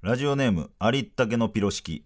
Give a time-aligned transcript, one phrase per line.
[0.00, 2.04] ラジオネームありったけのピロ式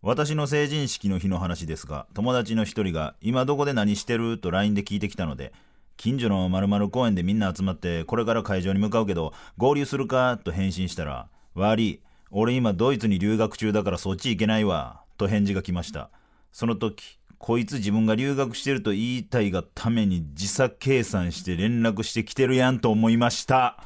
[0.00, 5.52] 私の成人式の日の話ですが友達の一人が「今どこで何してる?」と LINE で聞いてきたので
[5.98, 12.00] 近所の〇〇公園でみんな集まってこれから会場に向かうけど合流するかと返信したら「悪い
[12.30, 16.10] 俺今ドイツに留学中だからそっち行けないわ」と返事が来ました。
[16.52, 23.78] その時こいつ自分が留学してると言いたいがために時差計算して連絡してきてるやんと思いました。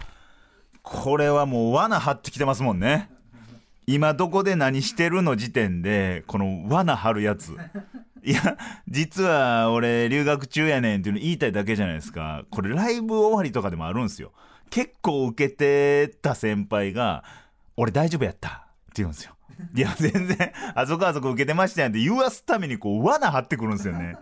[0.83, 3.11] これはもう罠張ってきてますもんね。
[3.87, 7.57] 今どこで何してるの時点でこの罠張るやつ。
[8.23, 12.45] いや実は俺留学中やねんっていうの言いたいだけじゃないですか。
[12.51, 14.33] これライブ終わりとかでもあるんですよ。
[14.71, 17.25] 結構受けてた先輩が
[17.77, 18.49] 「俺大丈夫やった」
[18.91, 19.37] って言うんですよ。
[19.75, 24.17] いや全然あそこあそこ受けてましたやんって言わすためにこう罠張ってくるんですよね。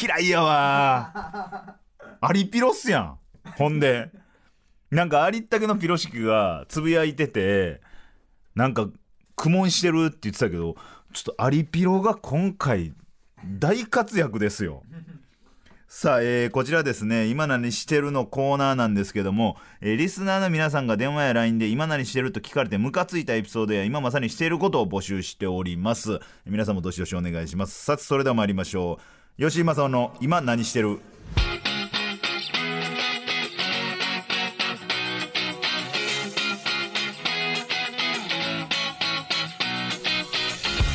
[0.00, 1.76] 嫌いやわ
[2.20, 3.18] アリピロっすやん。
[3.56, 4.10] ほんで。
[4.90, 7.80] なんかありったけのピロシキがつぶやいてて
[8.56, 8.88] なんか
[9.36, 10.74] 苦悶してるって言ってたけど
[11.12, 12.92] ちょっとアリピロが今回
[13.44, 14.82] 大活躍ですよ。
[15.92, 26.20] さあ、えーこちらですね、今何してるのコーナーなんですけども、えーリスナーの皆さんが電話や LINE で今何してると聞かれてムカついたエピソードや今まさにしていることを募集しております。
[26.46, 27.84] 皆さんもどしどしお願いします。
[27.84, 29.00] さて、それでは参りましょ
[29.36, 29.42] う。
[29.42, 31.00] 吉井正夫の今何してる？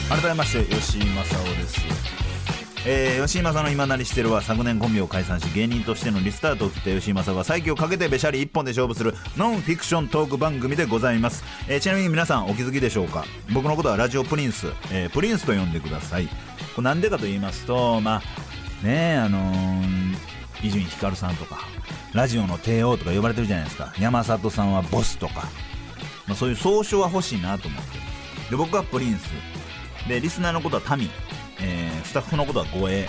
[0.09, 1.81] 改めまして吉井正夫です、
[2.87, 13.25] えー吉井正の今なりしてるは昨年コンビを解散し芸人としてのリスタートを切った吉井正が再起をかけてべしゃり一本で勝負するノンフィクショントーク番組でございます、えーちなみに皆さんお気づきでしょうか？
[13.53, 16.27] 僕のことはラジオプリンス、えープリンスと呼んでください。
[16.75, 19.51] これなんでかと言いますとまあねえあの
[20.61, 21.59] 伊集院光さんとか
[22.13, 23.93] ラジオの帝王とか呼ばれてるじゃないですか。
[23.99, 25.47] 山里さんはボスとか、
[26.27, 27.97] まあ、そういう総称は欲しいなと思って。
[28.51, 29.29] で僕はプリンス。
[30.07, 31.09] でリスナーのことはタミ、
[31.61, 33.07] えースタッフのことは護衛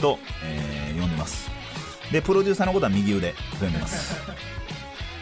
[0.00, 1.48] と、えー呼んでます。
[2.12, 4.16] でプロデューサーのことは右腕と呼んでます。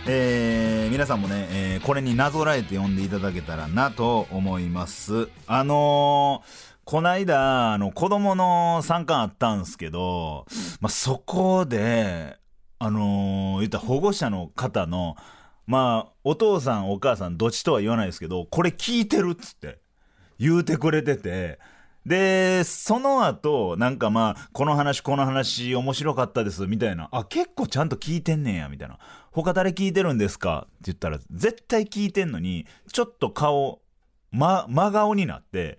[0.07, 5.29] えー皆さんもね、えーこれになぞらえて呼んでいただけたらなと思います。
[5.47, 10.47] あのーこないだあの子供の参観あったんですけど、
[10.81, 12.37] まあ、そこで
[12.79, 15.17] あのー言った保護者の方の
[15.67, 19.81] まあお父さんお母さんどっちとは言わないですけどこれ聞いてるっつって
[20.39, 21.59] 言うてくれてて
[22.07, 28.99] でその後なんかまあこの話この話面白かったですみたいなあ結構ちゃんと聞いてんねんやみたいな
[29.33, 30.67] 他誰聞いてるんですか？
[30.67, 33.83] って言ったら絶対聞いてんのにちょっと顔
[34.31, 35.79] ま真顔になって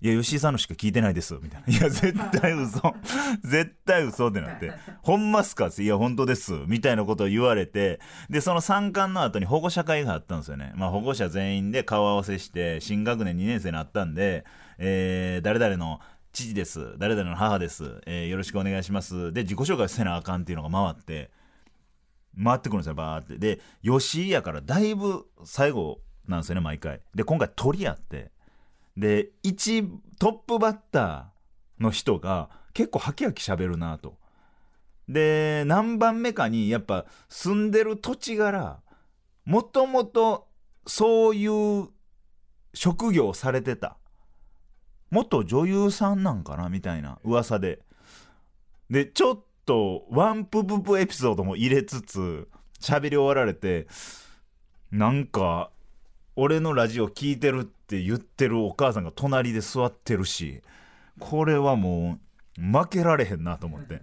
[0.00, 1.76] いや、吉井さんのしか聞いてないです、みたいな。
[1.76, 2.94] いや、絶対嘘。
[3.42, 4.72] 絶対嘘ってなって。
[5.02, 5.70] ほんますか？
[5.76, 6.52] いや、本当です。
[6.68, 7.98] みたいなことを言われて、
[8.30, 10.72] で、その参観の後に保護者会があったんですよね。
[10.76, 14.44] まあ、保護者全員で顔合わせして、新学年2年生になったんで、
[14.78, 16.00] えー、誰々の
[16.32, 16.96] 父です。
[16.98, 18.00] 誰々の母です。
[18.06, 19.32] えーよろしくお願いします。
[19.32, 21.30] で、自己紹介せなあかんっていうのが回って、
[22.42, 23.38] 回ってくるんですよ、バーって。
[23.38, 27.00] で、吉井やからだいぶ最後なんですよね、毎回。
[27.14, 28.30] で、今回鳥やって。
[28.98, 29.88] で1
[30.18, 34.18] トップバッターの人が結構ハキハキ喋るなと
[35.08, 38.80] で何番目かにやっぱ住んでる土地柄
[39.44, 40.48] もともと
[40.86, 41.88] そういう
[42.74, 43.96] 職業をされてた
[45.10, 47.80] 元女優さんなんかなみたいな噂で。
[48.90, 52.48] でちょっとワンプププエピソードも入れつつ
[52.80, 53.86] 喋り終わられて
[54.90, 55.70] なんか
[56.36, 60.62] 俺のラジオ聞いてるって言ってるお母さんが隣で座ってるし
[61.18, 62.18] これはも
[62.58, 64.00] う負けられへんなと思って。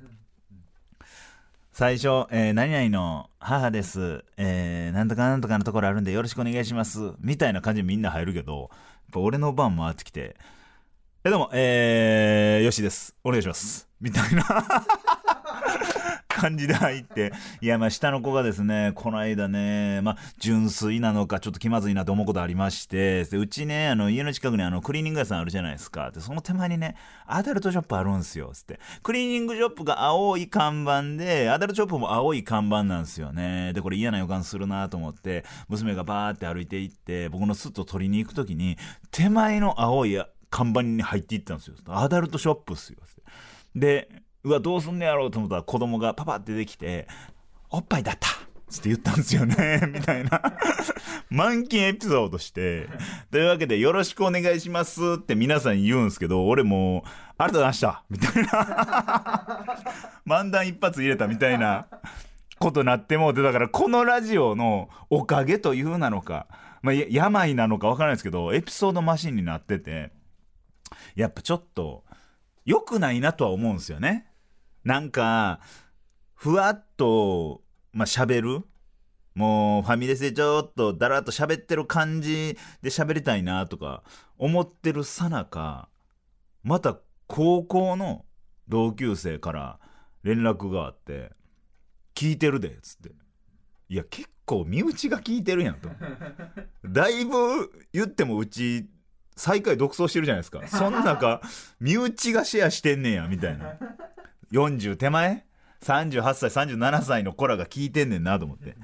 [1.72, 7.12] 最初、えー何々の母です、えーなんとかなんとかのところあるんでよろしくお願いします。
[7.20, 8.70] みたいな感じでみんな入るけどやっ
[9.12, 10.38] ぱ俺の番回ってきて
[11.28, 14.44] えどうもえー、よしですお願いしますみたいな
[16.36, 17.32] 感じで入って、
[17.62, 26.12] いや、まあ、下の子がですね、この間ね、まあ、純粋なのか、ちょっと気まずいなと思うことありまして、でうちね、あの、家の近くにあの、クリーニング屋さんあるじゃないですか。
[26.12, 26.96] で、その手前にね、
[27.26, 28.80] アダルトショップあるんすよ、つって。
[29.02, 33.72] クリーニングショップが青い看板で、アダルトショップも青い看板なんですよね。
[33.74, 38.78] で、これ嫌な予感するなと思って、娘がバーって歩いていって、僕のスッと取りに行くときに、
[39.10, 40.22] 手前の青い
[40.56, 41.76] 看板に入っていったんですよ。
[41.88, 43.00] アダルトショップっすよ。
[43.76, 44.08] で、
[44.46, 47.10] うわ、どうすんねやろうと思ったら子供がパパって出てきて、
[47.70, 48.30] おっぱいだった！
[48.70, 49.82] つって言ったんですよね。
[49.94, 50.42] みたいな。
[51.30, 52.88] 満金エピソードして。
[53.32, 55.02] というわけでよろしくお願いします。
[55.16, 57.04] って皆さん言うんですけど俺も
[57.38, 58.04] ありがとうございました。
[58.10, 59.66] みたいな。
[60.26, 61.28] 漫談一発入れた。
[61.28, 61.88] みたいな。
[62.58, 66.48] ことなってもうてだからこのラジオのおかげというなのか、
[66.82, 70.14] まあ、病なのかわからないですけどエピソードマシンになってて
[71.16, 72.04] やっぱちょっと
[72.66, 74.28] 良くないなとは思うんですよね。
[74.84, 75.60] なんか
[76.34, 77.62] ふわっと
[77.94, 78.64] まあ喋る。
[79.34, 84.02] もうファミレスでちょっとだらっと喋ってる感じで喋りたいなとか
[84.38, 85.90] 思ってるさなか
[86.64, 86.98] また
[87.28, 88.24] 高校の
[88.70, 89.80] 同級生から
[90.24, 91.32] 連絡があって
[92.16, 93.26] 「聞いてるで」っつって。
[93.88, 95.90] いや結構身内が聞いてるやんと。
[96.86, 98.90] だいぶ言ってもうち
[99.36, 100.66] 最下位独走してるじゃないですか。
[100.68, 101.42] そん中
[101.80, 103.78] 身内がシェアしてんねやみたいな。
[104.52, 105.46] 40手前
[105.82, 108.76] ？38歳37歳の子らが聞いてんねんなと思って。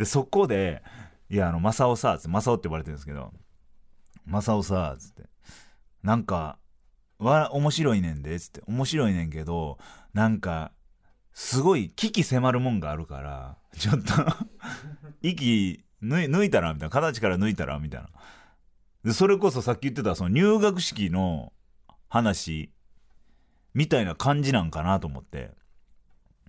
[0.00, 0.82] でそこで
[1.28, 3.34] 「いやあの正雄さ」つって正雄って呼ばれてるんですけど
[4.24, 5.28] 「正雄さ」つって
[6.02, 6.58] 「なんか
[7.18, 9.78] わ面白いねんで」つって「面白いねんけど
[10.14, 10.72] なんか
[11.34, 14.14] すごい危機迫るもんがあるからちょっと
[15.20, 18.08] 息抜い抜いたらみたいな形から抜いたらみたいな
[19.04, 21.52] でそれこそさっき言ってたその入学式の
[22.08, 22.70] 話
[23.74, 25.50] みたいな感じなんかなと思って。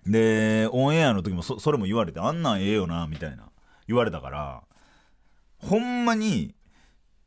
[0.06, 3.50] でオンエアの時もそれも言われてあんなんええよなみたいな
[3.86, 4.62] 言われたから
[5.58, 6.54] ほんまに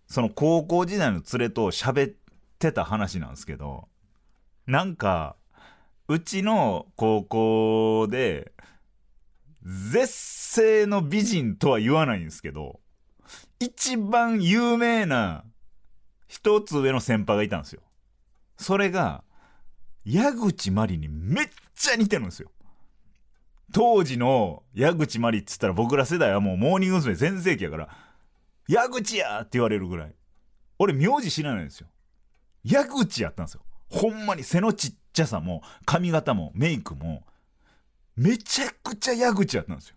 [0.08, 2.16] その高校時代の連れと喋っ
[2.60, 3.88] てた話なんですけど
[4.68, 5.36] なんか
[6.08, 8.52] うちの高校で
[9.64, 12.80] 絶世の美人とは言わないんですけど
[13.66, 15.44] 一番有名な
[16.28, 17.82] 一つ上の先輩がいたんですよ。
[18.58, 19.24] それが
[20.04, 22.52] 矢口真理にめっちゃ似てるんですよ。
[23.74, 27.16] 当時の矢口真理っつったら僕ら世代はもうモーニング娘。
[27.16, 27.90] 全盛期やから
[28.68, 30.16] 矢口やって言われるぐらい。
[30.78, 31.88] 俺名字知らないんですよ。
[32.64, 33.62] 矢口やったんですよ。
[33.90, 37.26] ほんまに背のちっちゃさも髪型もメイクも
[38.16, 39.96] めちゃくちゃ矢口やったんですよ。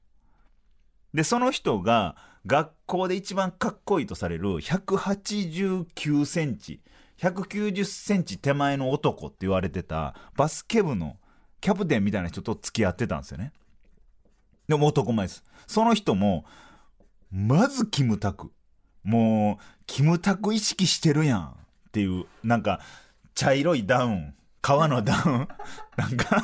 [1.12, 2.16] でその人が
[2.46, 6.81] 学校で一番かっこいいとされる189センチ
[7.19, 11.17] 190センチ手前の男って言われてたバスケ部の
[11.61, 13.52] キャプテンみたいな人と付き合ってたんですよね。
[14.69, 15.43] でも男前です。
[15.67, 16.44] その人も
[17.31, 18.52] まずキムタク。
[19.02, 22.81] もうキムタク意識してるやんっていうなんか
[23.35, 24.35] 茶色いダウン。
[24.68, 25.48] 革のダウン。
[25.96, 26.42] なんか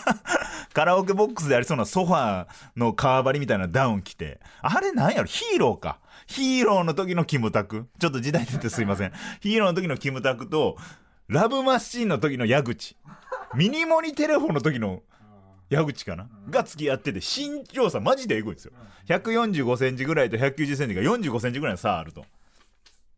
[0.72, 4.40] カラオケボックスでありそうなソファーの革張りみたいなダウン着て。
[4.62, 5.24] あれなんやろ？
[5.26, 5.98] ヒーローか。
[6.26, 7.86] ヒーローの時のキムタク。
[7.98, 9.12] ちょっと時代出てすいません。
[9.40, 10.78] ヒーローの時のキムタクと
[11.28, 12.96] ラブマシーンの時の矢口。
[13.54, 15.02] ミニモニテレフォンの時の
[15.68, 16.26] 矢口かな？
[16.48, 18.72] が付き合ってて身長差マジでエグいんですよ。
[19.08, 22.24] 145センチぐらいと190センチが45センチぐらいの差あると。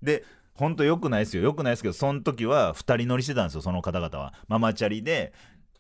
[0.03, 0.25] で
[0.57, 1.43] ほんとよくないですよ。
[1.43, 4.35] よくないですけどその時は2人乗りしてたんですよその方々は。
[4.49, 5.33] ママチャリで、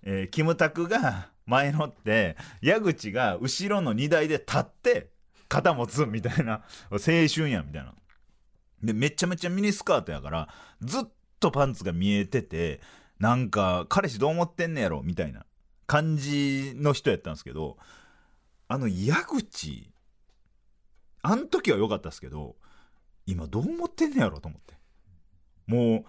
[0.02, 5.10] えーキムタクが前乗って矢口が後ろの荷台で立って
[5.48, 6.62] 肩持つみたいな。
[6.90, 7.94] 青春やみたいな。
[8.82, 10.48] でめちゃめちゃミニスカートやから
[10.82, 11.02] ずっ
[11.40, 12.80] とパンツが見えてて
[13.18, 15.46] なんか彼氏どう思ってんねやろみたいな
[15.86, 17.78] 感じの人やったんですけど
[18.68, 19.90] あの矢口
[21.22, 22.56] あん時は良かったですけど
[23.26, 24.74] 今どう思ってんねやろと思って。
[25.66, 26.04] もう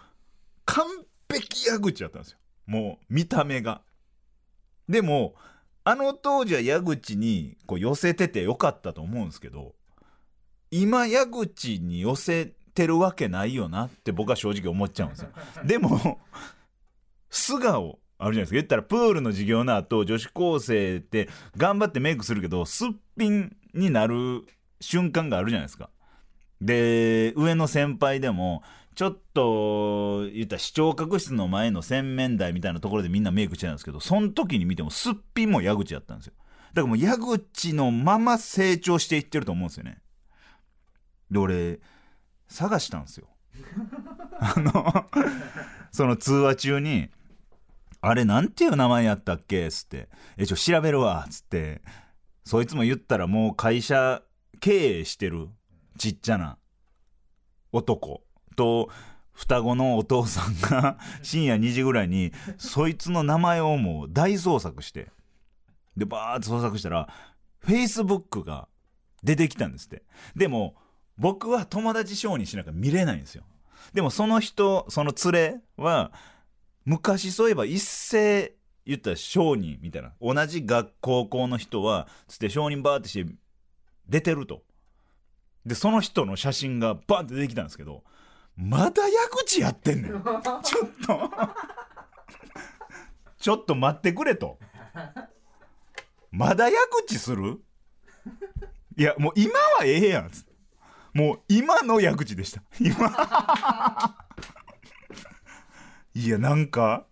[0.65, 0.85] 完
[1.31, 2.37] 璧矢口やったんですよ。
[2.67, 3.81] もう見た目が。
[4.87, 5.35] でも
[5.83, 9.73] あの当時は矢口にこう寄せててよかったと思うんですけど
[10.69, 15.29] 今矢口に寄せてるわけないよなって僕は正直思っちゃうんですよ。
[15.65, 16.19] でも
[17.29, 18.53] 素顔あるじゃないですか。
[18.55, 24.43] 言ったらプールの授業の後女子高生って頑張ってメイクするけどすっぴんになる
[24.81, 25.89] 瞬間があるじゃないですか。
[26.61, 28.63] で上の先輩でも
[28.95, 36.33] ちょっと言ったら視聴覚室の前の洗面台みたいなところでみんなメイクしてたんですけどその時に見てもすっぴんも矢口やったんですよ。
[36.73, 40.01] だからもう矢口のまま成長していってると思うんですよね。
[41.29, 41.79] で俺
[42.47, 43.27] 探したんですよ。
[44.39, 45.05] あの
[45.91, 47.09] その通話中に
[48.01, 51.81] 「あれなんていう名前やったっけ?」っつって「えちょ調べるわ」っつって
[52.45, 54.23] そいつも言ったらもう会社
[54.59, 55.49] 経営してる
[55.97, 56.57] ちっちゃな
[57.71, 58.23] 男
[58.55, 58.89] と
[59.33, 65.11] 双子のお父さんが深夜2時ぐらいにそいつの名前をもう大捜索して
[65.95, 67.07] でバーッと捜索したら
[67.63, 68.67] Facebook が
[69.23, 70.03] 出てきたんですって。
[70.35, 70.75] でも
[71.17, 73.43] 僕は友達承認しなきゃ見れないんですよ。
[73.93, 76.11] でもその人その連れは
[76.85, 78.53] 昔そういえば一斉
[78.85, 80.13] 言ったら商人みたいな。
[80.21, 83.31] 同じ学高校の人はつって承認バーってして
[84.07, 84.63] 出てると。
[85.67, 88.03] で、その人の写真がバンって出てきたんですけど、
[88.55, 90.13] まだ矢口やってんねん。
[90.63, 91.29] ちょっと。
[93.37, 94.57] ちょっと待ってくれと。
[96.31, 97.61] まだ矢口する？
[98.95, 100.31] いや、もう今はええやん。
[101.13, 102.63] もう今の矢口でした。
[102.79, 102.95] 今。
[106.15, 107.05] いや、なんか、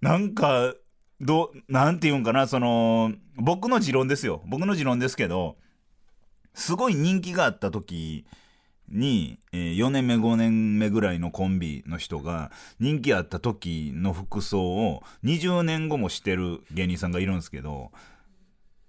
[0.00, 0.74] なんか、
[1.20, 4.42] どう、なんて言うんかな、その、僕の持論ですよ。
[4.46, 5.56] 僕の持論ですけど、
[6.58, 8.26] すごい人気があった時
[8.88, 12.50] に、えー4年目、5年目ぐらいのコンビの人が、
[12.80, 17.92] 人気あった時の服装を20年後もしてる芸人さんがいるんですけど、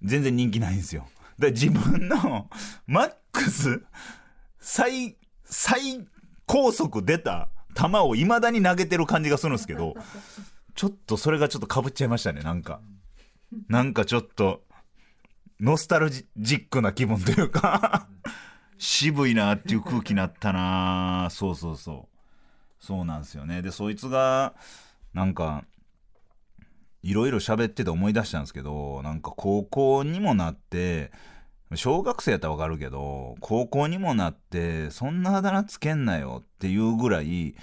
[0.02, 1.08] 全然人気ないんですよ。
[1.38, 2.50] で、自分の
[2.88, 3.84] マックス、
[4.60, 6.08] 最、最
[6.48, 9.94] 高速出た球を未だに投げてる感じがするんですけど、
[10.74, 12.82] ちょっとそれがちょっと被っちゃいましたね、なんか。
[13.68, 14.64] なんかちょっと、
[15.60, 18.08] ノスタルジックな気分というか、
[18.78, 22.08] 渋いなっていう空気になったなそうそうそ
[22.80, 22.86] う。
[22.86, 23.62] そうなんですよね。
[23.62, 24.54] で、そいつが、
[25.13, 25.66] なんか、
[27.04, 31.12] いろいろ喋ってて思い出したんですけど、なんか高校にもなって、
[31.75, 37.56] 小学生やったらわかるけど、高校にもなって、そんなあだ名つけんなよっていうぐらい、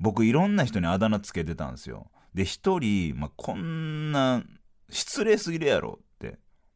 [0.00, 2.10] 僕いろんな人にあだ名つけてたんですよ。
[2.34, 4.42] で、一人、まあ、こんな、
[4.90, 6.00] 失礼すぎるやろ。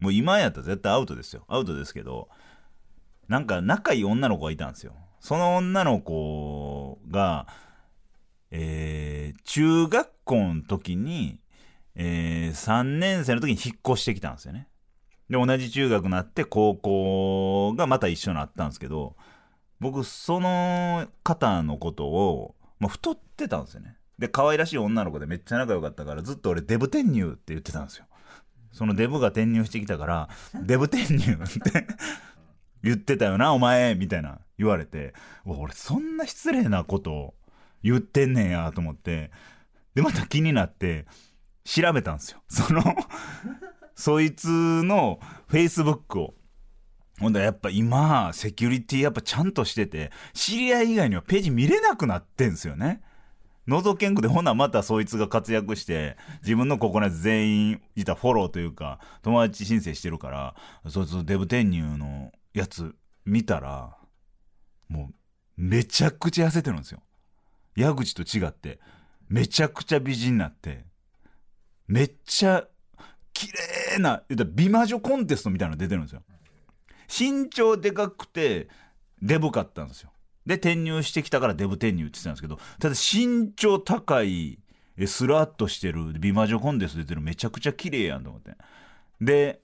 [0.05, 1.45] もう今やったら絶対アウトですよ。
[1.49, 2.29] アウトですけど、
[3.27, 4.93] なんか仲いい女の子がいたんですよ。
[5.19, 7.47] その女の子が、
[8.51, 11.39] えー、中学校の時に、
[11.95, 14.69] えー、3年生の時に引っ越してきたんですよね。
[15.31, 19.17] で、同じ中学になって高校がまた一緒になったんですけど、
[19.81, 23.97] 僕、その方のことを、まあ、太ってたんですよね。
[24.19, 28.05] で、可愛らしい女の子でめっちゃ仲良かったから、ずっと俺デブ転入って言ってたんですよ。
[28.75, 30.29] そのデブが転入してきたから、
[30.61, 31.87] デブ転入って
[32.83, 35.15] 言ってたよな、お前みたいな言われて、
[35.45, 37.35] 俺そんな失礼なことを
[37.85, 39.31] 言ってんねんやと思って、
[39.95, 41.07] で、また気になって、
[41.65, 42.43] 調べたんですよ。
[42.51, 42.83] その、
[43.95, 46.35] そいつの Facebook を。
[47.21, 53.03] ほんだらやっぱ今、セキュリティやっぱちゃんとしてて、知り合い以外にはページ見れなくなってんすよね。
[53.67, 60.55] 覗けんくで、ほなまたそいつが活躍して、自分のここのやつ全員いたフォローというか、友達申請してるから、
[60.91, 62.95] そいつデブ転入のやつ
[63.25, 63.97] 見たら、
[64.89, 65.15] もう、
[65.57, 67.03] めちゃくちゃ痩せてるんですよ。
[67.77, 68.81] 矢口と違って、
[69.29, 70.85] めちゃくちゃ美人になって、
[71.87, 72.67] めっちゃ、
[73.33, 73.49] 綺
[73.97, 76.23] 麗な、美魔女コンテストみたいなの出てるんですよ。
[77.09, 78.69] 身長でかくて、
[79.23, 80.11] デブかったんですよ。
[80.47, 84.59] で、転入してきたからデブ転入って言ってたんですけど、ただ身長高い、
[85.07, 88.53] スラッとしてる、美魔女コンテスト出てる、めちゃくちゃ綺麗やんと思って。
[89.21, 89.61] で、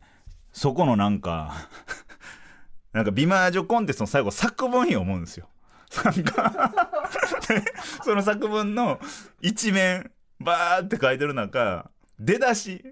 [0.53, 1.55] そこのなんか、
[2.93, 5.49] なんか美魔女コンテストの最後作文読むんですよ。
[6.05, 6.73] なんか
[7.49, 7.63] で、
[8.05, 9.01] その作文の
[9.41, 10.11] 一面、
[10.41, 12.85] バーって書いてる中、出だし、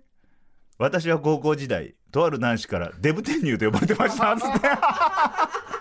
[0.78, 4.68] 私は高校時代、とある男子からデブ転入と呼ばれてましたっ、つって。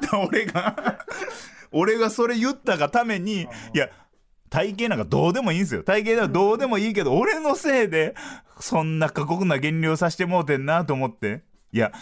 [0.00, 0.98] で 俺が、
[1.72, 3.46] 俺がそれ言ったがために、い
[3.78, 3.88] や、
[4.50, 5.82] 体型なんかどうでもいいんですよ。
[5.82, 8.14] 体型なんかどうでもいいけど、俺のせいで、
[8.58, 11.42] そんな過酷な減量させてもうてんなと思って。
[11.72, 11.92] いや、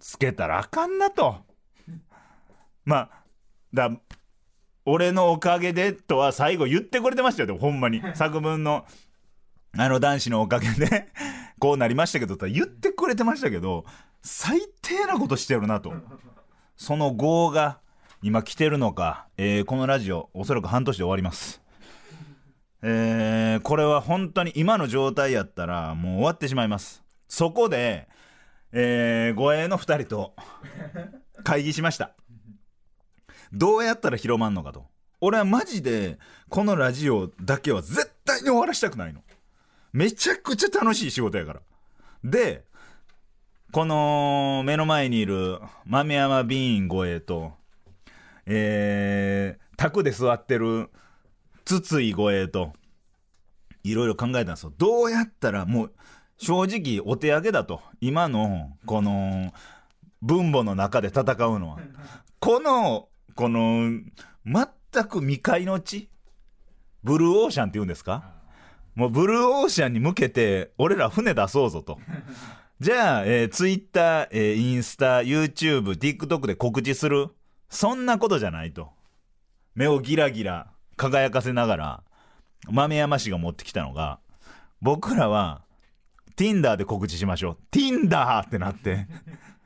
[0.00, 1.36] つけたらあかんなと。
[2.84, 3.10] まあ、
[3.72, 3.90] だ、
[4.84, 8.02] 俺のおかげでとは最後言ってくれてましたよ、でもほんまに。
[8.14, 8.84] 作文の、
[9.78, 11.08] あの男子のおかげで、
[11.58, 13.84] こうなりましたけど、とは言ってくれてましたけど、
[14.22, 15.94] 最低なことしてるなと。
[16.76, 17.78] その業が
[18.22, 21.60] 今来てるのか、えーこのラジオ、おそらく半年で終わります。
[22.82, 27.02] えーこれは本当に今の状態やったらもう終わってしまいます。
[27.28, 28.08] そこで、
[28.72, 30.34] えー、護衛の二人と
[31.44, 32.12] 会議しました。
[33.52, 34.86] どうやったら広まんのかと。
[35.20, 39.22] 俺はマジで、このラジオだけは絶対に終わらしたくないの。
[39.92, 41.60] めちゃくちゃ楽しい仕事やから。
[42.24, 42.64] で、
[43.74, 47.54] この目の前にいる豆山ビーン護衛と、
[48.46, 50.90] えー、宅で座ってる
[51.64, 52.72] 筒井護衛と、
[53.82, 54.72] いろいろ考えたんですよ。
[54.78, 55.92] どうやったらもう、
[56.38, 57.80] 正直お手上げだと。
[58.00, 59.52] 今の、この、
[60.22, 61.78] 分母の中で戦うのは。
[62.38, 63.90] この、この、
[64.44, 66.10] 全く未開の地
[67.02, 68.34] ブルーオーシャンって言うんですか？
[68.94, 71.98] もうブルーオーシャンに向けて、俺ら船出そうぞと。
[72.80, 77.28] じゃあ、えー、ツイッター、えーインスタ、YouTube、TikTok で告知する？
[77.70, 78.90] そんなことじゃないと。
[79.74, 82.02] 目をギラギラ輝かせながら、
[82.68, 84.18] 豆山氏が持ってきたのが、
[84.80, 85.62] 僕らは、
[86.36, 89.06] Tinder で告知しましょう Tinder ってなって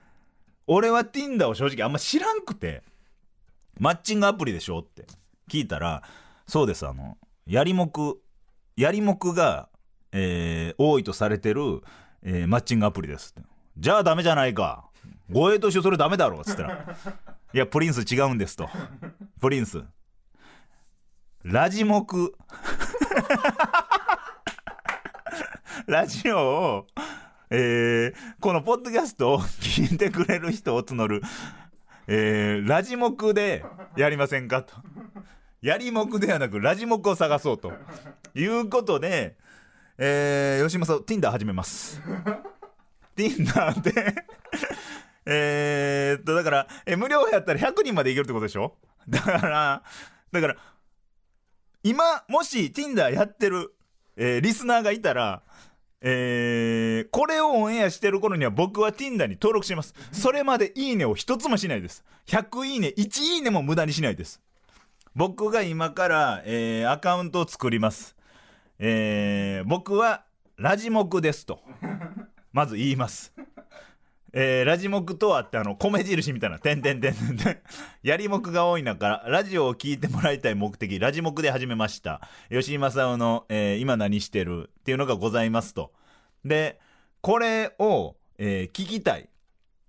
[0.66, 2.82] 俺は Tinder を正直あんま知らんくて
[3.78, 5.06] マッチングアプリでしょって
[5.50, 6.02] 聞いたら
[6.46, 8.20] そうですあのやりもく
[8.76, 9.70] やりもくが、
[10.12, 11.80] えー多いとされてる、
[12.22, 13.48] えーマッチングアプリですって。
[13.78, 14.84] じゃあダメじゃないか。
[15.30, 16.96] 護衛としてそれダメだろっつったら
[17.54, 18.68] いやプリンス違うんですと。
[19.40, 19.82] プリンス。
[21.44, 22.34] ラジモク。
[25.86, 26.86] ラジオを、
[27.50, 31.22] えーこのポッドキャストを聞いてくれる人を募る、
[32.06, 33.64] えーラジモクで
[33.96, 34.74] やりませんかと。
[35.62, 37.72] やりもくではなくラジモクを探そうと
[38.34, 39.36] いうことで、
[39.98, 42.00] えー、吉正 Tinder 始めます。
[43.16, 44.14] Tinder で
[45.26, 48.76] えーっとだから、え無料やったら100人までいけるってことでしょ？
[49.08, 49.82] だから
[50.32, 50.56] だから
[51.82, 53.74] 今もし Tinder やってる、
[54.16, 55.42] えーリスナーがいたら
[56.00, 59.94] えーこれをオンエアしてる頃には僕は Tinder に登録します。
[60.12, 62.04] それまでいいねを一つもしないです。
[62.26, 64.40] 100いいね、1いいねも無駄にしないです。
[65.16, 68.14] 僕が今から、えーアカウントを作ります。
[68.78, 70.24] えー僕は
[70.56, 71.60] ラジモクですと。
[72.52, 73.32] まず言います。
[74.32, 77.58] えーラジモクとはってあの米印みたいな「てんてんてんてんてん」
[78.02, 82.20] やりもくが多い中ラジオを聞いてもらいたい目的ラジモクで始めました
[82.50, 85.92] 吉井正夫の、えー今何してる?」っていうのがございますと
[86.44, 86.78] で
[87.22, 89.30] これを、えー聞きたい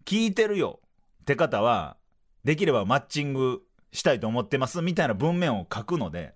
[0.05, 0.79] 聞いてるよ
[1.21, 1.97] って方は
[2.45, 6.33] できればマッチングしたいと思ってますみたいな文面を書くので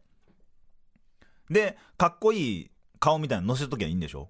[1.50, 4.29] でかっこいい顔みたいなの載せときゃいいんでしょ？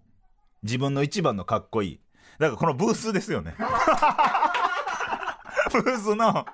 [0.63, 2.00] 自分の一番のかっこいい。
[2.39, 3.55] だからこのブースですよね。
[5.72, 6.46] ブースの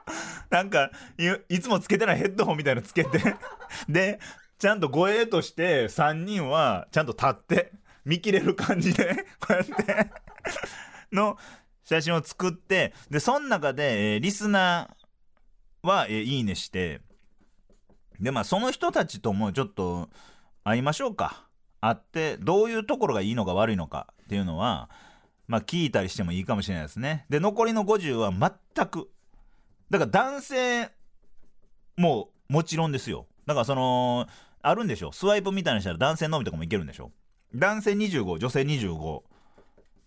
[0.49, 3.35] なんかいいつもつけてないヘッドホンみたいのつけて。
[3.87, 4.19] で
[4.57, 7.71] ちゃんと護衛として3人はちゃんと立って
[8.03, 10.11] 見切れる感じでこうやって
[11.13, 11.37] の
[11.85, 17.01] 写真を作ってでその中で、えーリスナーは、えーいいねして。
[18.19, 20.09] でまあその人たちともちょっと
[20.69, 21.47] 会いましょうか。
[21.81, 24.89] 会ってどういうところがいいのか悪いのかっていうのは
[25.48, 27.25] まあ聞いたりしてもいいかもしれないですね。
[27.29, 29.09] で残りの50は全く。
[29.89, 30.89] だから男性
[31.98, 33.25] ももちろんですよ。
[33.46, 34.27] だからその
[34.61, 37.11] あるんでしょスワイプみたいにしたら男性のみとかもいけるんでしょ
[37.55, 39.22] 男性25女性25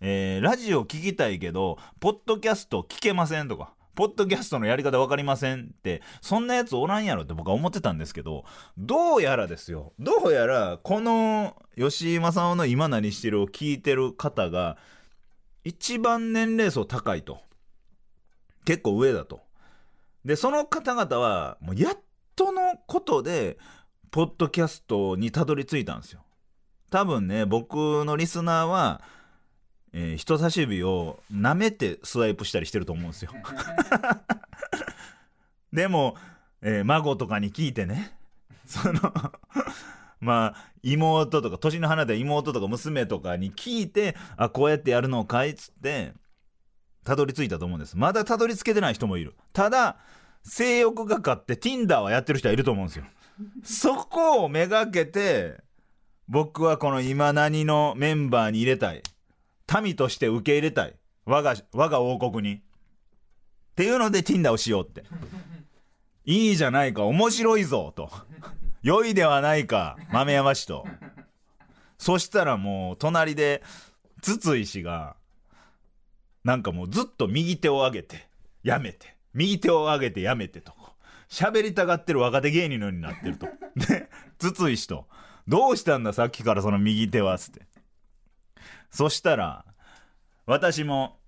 [0.00, 3.74] えーラジオ聞きたいけどポッドキャスト聞けませんとか。
[3.94, 8.44] ポッドキャストのやり方分かりませんってそんなやつおらんやろって僕は思ってたんですけど
[8.78, 9.92] どうやらですよ。
[9.98, 14.76] どうやらこの吉井正夫の今何してるを聞いてる方が
[15.64, 17.40] 一番年齢層高いと。
[18.64, 19.40] 結構上だと。
[20.24, 21.98] でその方々はもうやっ
[22.37, 23.59] とのことで
[24.11, 26.24] ポッドキャストにたどり着いたんですよ。
[26.90, 29.02] 多分ね僕のリスナーは、
[29.92, 33.33] えー人差し指を舐めてスワイプしたりしてると思うんですよ。
[35.72, 36.16] でも、
[36.61, 38.16] えー孫とかに聞いてね
[38.66, 39.00] その
[40.20, 46.14] まあ妹とか年の離れた妹とか娘とかに聞いてあこうやってやるのかいっつって
[47.05, 47.96] たどり着いたと思うんです。
[47.96, 49.35] まだたどり着けてない人もいる。
[49.52, 49.96] ただ
[50.44, 53.05] 性欲が勝って Tinder はやってる人はいると思うんですよ。
[53.64, 55.59] そこをめがけて
[56.28, 59.02] 僕はこの今何のメンバーに入れたい。
[59.80, 60.94] 民として受け入れたい。
[61.24, 62.56] 我が我が王国に。
[62.56, 62.61] っ
[63.74, 65.04] ていうので Tinder をしようって。
[66.24, 68.11] いいじゃないか面白いぞと。
[68.82, 70.87] 良いではないか豆山氏と。
[71.98, 73.62] そしたらもう隣で
[74.20, 75.16] 筒井氏が
[76.44, 78.28] なんかもうずっと右手を上げて
[78.62, 79.16] やめて。
[79.35, 80.72] 右手を上げてやめてと。
[81.28, 83.46] 喋りたがってる若手芸人のようになってると。
[83.76, 85.08] で筒井氏と
[85.48, 87.71] 「どうしたんださっきからその右手は」っつって。
[88.92, 89.64] そしたら
[90.46, 91.18] 私も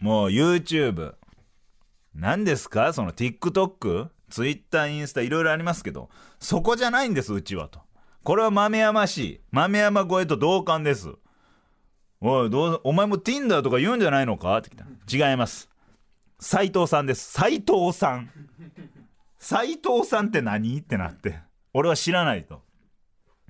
[0.00, 1.14] もう YouTube
[2.14, 2.92] 何ですか？
[2.92, 7.80] その TikTok、Twitter、インスタいろいろありますけど、そこじゃないんです、うちはと。
[8.24, 11.08] これは豆山市、豆山越えと同感です。
[12.20, 14.58] おい、どうお前も Tinder とか言うんじゃないのか？
[14.58, 14.84] って来た。
[15.30, 15.70] 違います。
[16.40, 17.30] 斉藤さんです。
[17.30, 18.30] 斉藤さん。
[19.38, 20.76] 斉藤さんって何？
[20.78, 21.38] ってなって。
[21.72, 22.62] 俺は知らないと。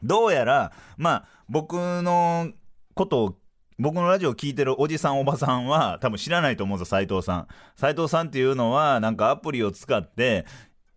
[0.03, 2.53] どうやら、まあ、僕の
[2.99, 3.39] ことを
[3.79, 7.47] 僕のラジオを聞いてるおじさんおばさんは多分知らないと思うんですよ斉藤さん。
[7.77, 10.47] 斉藤さんっていうのはなんかアプリを使って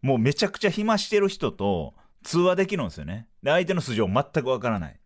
[0.01, 3.27] もうめちゃくちゃ暇してる人と通話できるんですよね。
[3.43, 4.99] で相手の素性全くわからない。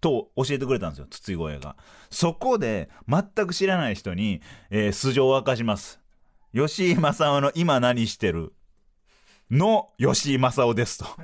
[0.00, 1.76] と教えてくれたんですよ筒井声が。
[2.08, 6.00] そこで全く知らない人に、えー素性を明かします。
[6.54, 8.52] 吉井正夫の今何してる
[9.50, 9.90] の？
[9.98, 11.06] 吉井正夫ですと。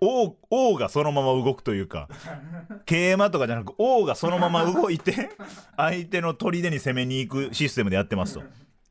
[0.00, 2.08] 王王がそのまま動くというか
[2.86, 5.30] 桂馬とかじゃなく王がそのまま動いて
[5.76, 8.42] 相手の砦に攻めに行くシステムでやってますと。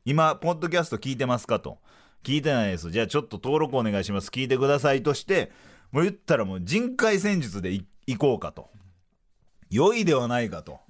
[0.04, 1.78] 今ポッドキャスト聞いてますかと。
[2.24, 2.90] 聞いてないです。
[2.90, 4.28] じゃあちょっと登録お願いします。
[4.28, 5.52] 聞いてくださいとして
[5.92, 8.70] もう言ったらもう人海戦術でい行こうかと。
[9.70, 10.80] 良いではないかと。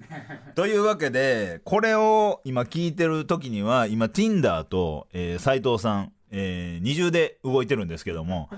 [0.55, 8.49] というわけで、これを今聞いてる時には、今 Tinder と、えー、斉藤さん、えー二重で動いてるんですけども、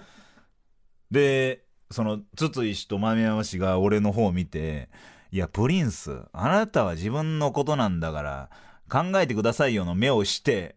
[1.12, 4.90] で、その、筒井氏と豆山氏が俺の方を見て、
[5.32, 8.50] いや、プリンス、あなたは自分のことなんだから、
[8.90, 10.76] 考えてくださいよの目をして、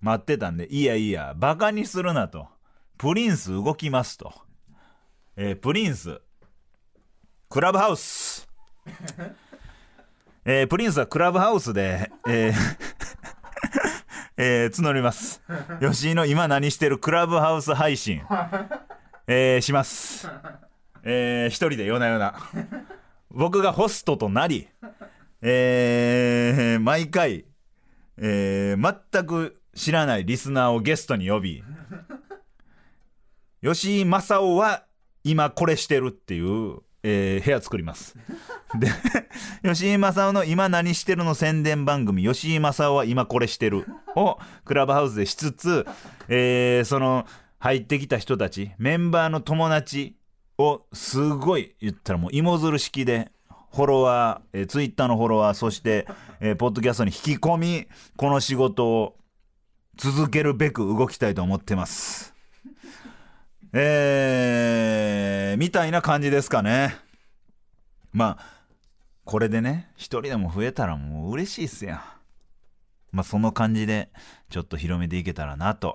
[0.00, 2.48] 待ってたんで、いやいや、バカにするなと。
[2.98, 4.32] プリンス動きますと。
[5.36, 6.20] えープリンス、
[7.48, 8.48] クラブハウス。
[10.44, 12.54] えープリンスはクラブハウスで、えー
[14.36, 15.40] えー募ります。
[15.80, 18.22] 吉井の今何してるクラブハウス配信、
[19.26, 20.28] えーします。
[21.04, 22.34] えー一人で夜な夜な。
[23.30, 24.68] 僕がホストとなり、
[25.40, 27.44] えー毎回、
[28.18, 31.64] えー全く知らないリスナーをゲストに呼び、
[33.62, 34.84] 吉井正夫は
[35.24, 38.16] 今これしてるっていう、えー部屋作ります。
[38.78, 38.88] で、
[39.64, 45.86] 吉井正夫の今何してるの宣伝番組、吉井正夫は今これしてるをクラブハウスでしつつ、
[46.28, 47.26] えーその
[47.62, 50.16] 入ってきた人たち、メンバーの友達
[50.58, 53.30] をすごい言ったらもう芋づる式で、
[53.72, 56.08] フォロワー、えー、ツイッターのフォロワー、そして、
[56.40, 59.16] えーポッドキャストに引き込み、この仕事を
[59.96, 62.34] 続けるべく動きたいと思ってます。
[63.72, 66.96] えー、みたいな感じですかね。
[68.10, 68.46] まあ、
[69.24, 72.00] これでね、一人でも増えたらもう嬉しいっすやん。
[73.12, 74.10] まあ、その感じで、
[74.50, 75.94] ちょっと広めていけたらなと、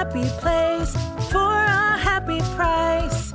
[0.00, 0.96] happy place
[1.30, 3.32] for a happy price.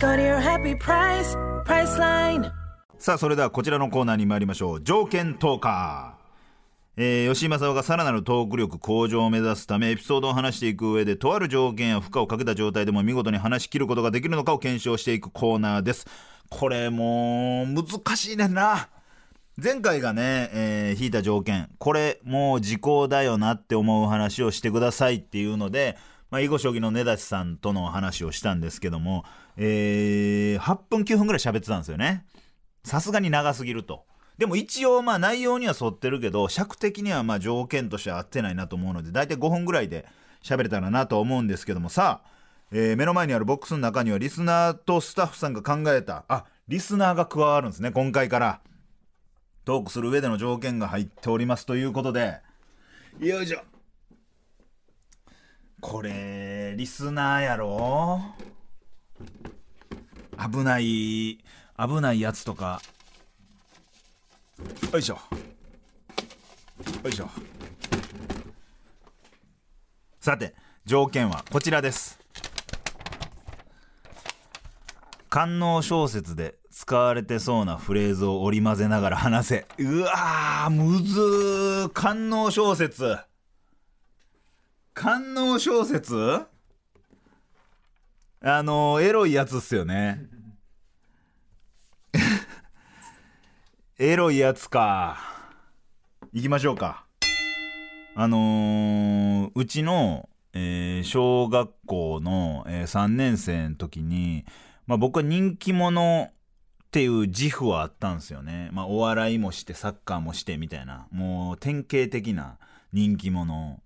[0.00, 2.50] Go to your happy price, Priceline.
[2.98, 4.82] さあ、それではこちらのコーナーに参りましょう。
[4.82, 6.18] 条件トーカー。
[7.00, 16.08] えー吉井正夫がさらなるトーク力向上を目指すためエピソードを話していく上でとある条件や負荷をかけた状態でも見事に話し切ることができるのかを検証していくコーナーです
[16.50, 18.88] これもう難しいねんな
[19.60, 21.68] 前回がね、えー引いた条件。
[21.78, 25.96] これもう時効だよなって思う話をしてくださいっていうので、
[26.30, 29.24] まあ、囲碁将棋の根立さんとの話をしたんですけども、
[29.56, 32.24] えー8分9分ぐらい喋ってたんですよね。
[32.84, 34.04] さすがに長すぎると。
[34.38, 40.06] でも一応まあ内容には沿ってるけど尺的にはまあ条件としては合ってないなと思うので大体5分ぐらいで
[40.40, 41.88] 喋れたらなと思うんですけども。
[41.88, 42.30] さあ、
[42.70, 48.60] えー目の前にあるボックスの中にはリスナーとスタッフさんが考えたあリスナーが加わるんですね今回から。
[49.68, 52.40] トークする上での条件が入っておりますということで。
[53.18, 53.60] よいしょ。
[55.78, 58.18] これリスナーやろ？
[60.40, 61.36] 危ない
[61.78, 62.80] 危ないやつとか。
[64.90, 65.18] よいしょ。
[67.04, 67.28] よいしょ。
[70.18, 70.54] さて
[70.86, 72.18] 条件はこちらです。
[75.28, 79.66] 官能小説で使われてそうなフレーズを織り交ぜながら話せ。
[79.78, 83.18] うわーむずー官能小説。
[84.94, 86.42] 官能小説？
[88.40, 90.20] あのエロいやつっすよね。
[93.98, 95.18] エロいやつか。
[96.32, 97.06] 行きましょうか。
[98.14, 104.44] あのーうちの、えー小学校の、え3年生の時に、
[104.86, 106.30] まあ、僕は人気者
[106.88, 111.06] っていう自負はあったんですよね、まあ、お笑いもしてサッカーもしてみたいな。
[111.10, 112.58] もう典型的な
[112.92, 113.82] 人気者。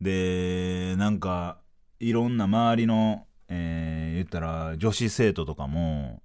[0.00, 1.58] でなんか
[2.00, 6.22] いろんな周りの、えー言ったら女子生徒とかも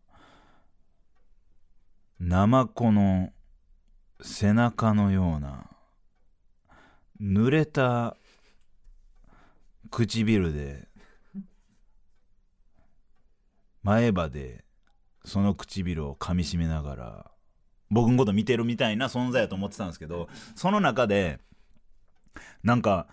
[2.20, 3.32] ナマコの
[4.22, 5.70] 背中のような
[7.22, 8.16] 濡れた
[9.90, 10.88] 唇で
[13.82, 14.64] 前歯で
[15.30, 17.32] その唇を噛みしめながら
[17.90, 21.40] 僕のこと見てるみたいな存在やと思ってたんですけどその中で
[22.64, 23.08] なんか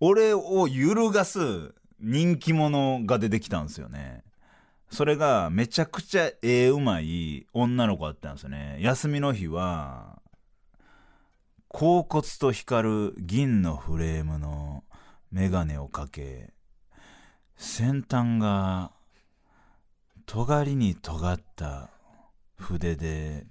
[0.00, 4.22] 俺を揺るがす人気者が出てきたんですよね。
[4.90, 8.76] それがめちゃくちゃ絵うまい女の子だったんですよね。
[8.80, 10.20] 休みの日は
[11.68, 14.84] 甲骨と光る銀のフレームの
[15.32, 16.52] 眼鏡をかけ
[17.56, 18.92] 先端が
[20.26, 21.88] 尖りに尖った
[22.56, 23.46] 筆で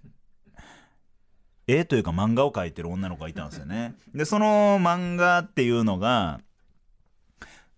[1.67, 3.95] 絵というか漫画を描いてる女の子がいたんですよね。
[4.13, 6.41] でその漫画っていうのが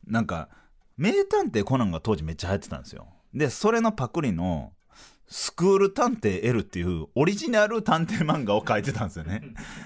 [0.06, 0.50] なんか
[0.98, 3.08] 名探偵コナンが当時めっちゃ流行ってたんですよ。
[3.34, 4.74] でそれのパクリの
[5.28, 9.42] スクール探偵 L っていうオリジナル探偵漫画を描いてたんですよね。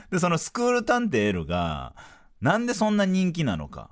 [0.09, 1.95] でそのスクール探偵 L が
[2.39, 3.89] なんでそんな人気なのか。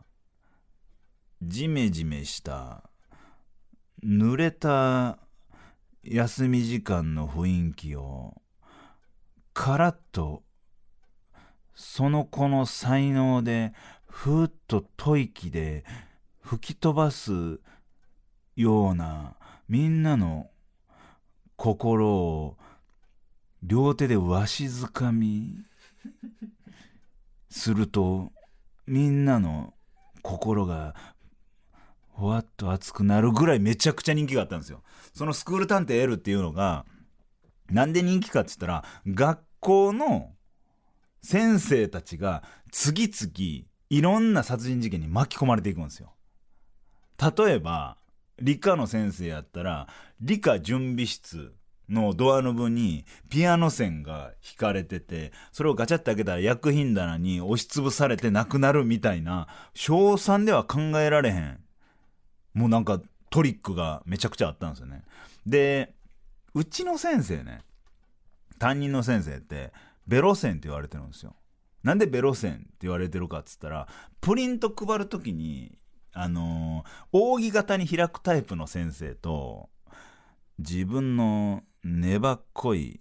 [1.42, 2.89] ジメジメした
[4.04, 5.20] 濡れた
[6.04, 8.42] 休み時間の雰囲気を
[9.54, 10.44] カラッと
[11.76, 13.74] その子の才能で
[14.08, 15.84] ふーっと吐息で
[16.42, 17.60] 吹き飛ばす
[18.56, 19.36] ような
[19.68, 20.50] みんなの
[21.56, 22.58] 心を
[23.62, 25.56] 両手でわしづかみ
[27.50, 28.32] すると
[28.88, 29.74] みんなの
[30.22, 30.96] 心が
[32.20, 34.84] ほわっと熱くなるぐらいめちゃくちゃ人気があったんですよ。
[35.14, 36.86] そのスクール探偵 L っていうのが
[37.70, 40.34] なんで人気かって言ったら学校の
[41.24, 46.14] 先生たちが次々いろんな殺人事件に巻き込まれていくんですよ。
[47.38, 47.98] 例えば
[48.42, 49.88] 理科の先生やったら
[50.20, 51.54] 理科準備室
[51.88, 61.60] のドアノブにピアノ線が引かれててそれをガチャって開けたら薬品棚に押しつぶされてなくなるみたいな小3では考えられへん
[62.54, 65.04] もうなんかトリックがめちゃくちゃあったんですよね。
[65.46, 65.94] で
[66.54, 67.62] うちの先生ね
[68.58, 69.72] 担任の先生って
[70.08, 71.36] ベロ線って言われてるんですよ。
[71.84, 73.88] なんでベロ線って言われてるかっつったら
[74.20, 75.78] プリント配る時に
[76.12, 79.70] あのー、扇形に開くタイプの先生と
[80.58, 83.00] 自分の粘っこい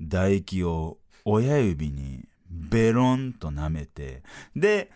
[0.00, 4.22] 唾液を親指にベロンと舐めて
[4.54, 4.90] で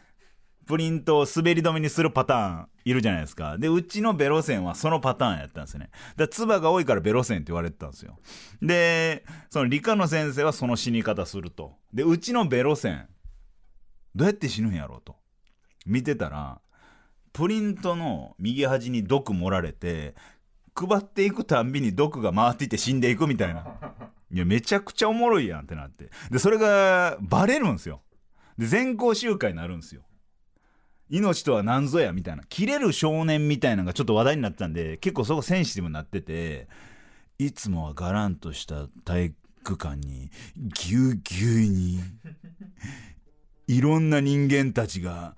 [0.66, 2.69] プリントを滑り止めにするパターン。
[2.84, 3.58] いるじゃないですか。
[3.58, 5.90] で、うちのベロ線はそのパターンやったんですね。
[5.90, 8.18] だから唾が多いからベロ線って言われてたんですよ。
[8.62, 11.74] で、その理科の先生はその死に方すると。
[11.92, 13.08] で、うちのベロ線、
[14.14, 15.16] どうやって死ぬんやろうと。
[15.86, 16.60] 見てたら、
[17.32, 20.14] プリントの右端に毒盛られて、
[20.74, 23.66] 配っていくたんびに毒が回っていって死んでいくみたいな。
[24.32, 26.10] いや、めちゃくちゃおもろいやんってなって。
[26.30, 28.02] で、それがバレるんですよ。
[28.56, 30.02] で、全校集会になるんですよ。
[31.10, 32.44] 命とは何ぞやみたいな。
[32.44, 36.68] 切れる少年みたいなのがちょっと話題になってたんで、結構そこセンシティブになってて、
[37.38, 42.00] いつもはガランとした体育館に、ぎゅうぎゅうに、
[43.66, 45.34] いろんな人間たちが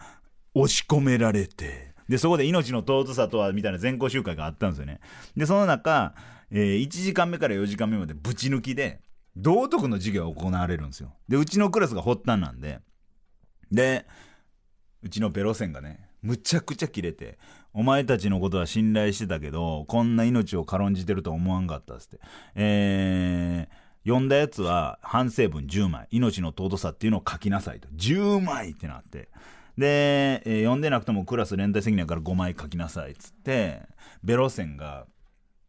[0.55, 5.01] 押し込められて、で、そこで命の尊さとは、みたいな全校集会があったんですよね。
[5.37, 6.15] で、その中、
[6.51, 9.01] えー、1時間目から4時間目までぶち抜きで、
[9.37, 11.15] 道徳の授業が行われるんですよ。
[11.29, 12.81] で、うちのクラスが発端なんで、
[13.71, 14.07] で、
[15.03, 17.39] うちのベロ線がね、むちゃくちゃ切れて、
[17.75, 22.21] お前たちのことは信頼してたけど、こんな命を軽んじてるとは思わんかったっつって。
[22.55, 27.89] えー、読んだやつは反省文10枚、命の尊さっていうのを書きなさいと。
[27.89, 29.29] 10枚ってなって。
[29.77, 33.83] で、えー、読んでなくてもクラス連帯責任やから5枚書きなさいっつって、
[34.23, 35.07] ベロ線が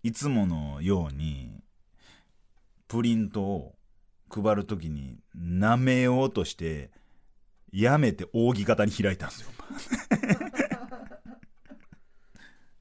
[0.03, 1.63] いつものように、
[2.87, 3.75] プリントを
[4.29, 6.91] 配るときに舐めようとして、
[7.73, 9.49] やめて扇形に開いたんですよ。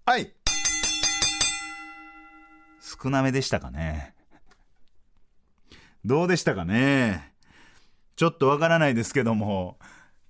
[0.04, 0.34] はい。
[3.02, 4.14] 少なめでしたかね。
[6.04, 7.32] どうでしたかね。
[8.16, 9.78] ちょっとわからないですけども。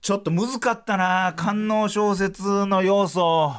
[0.01, 1.35] ちょっと難かったな。
[1.37, 3.53] 官能小説の要素。